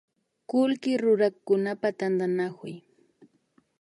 [0.49, 2.75] Kullki rurakunapak tantanakuy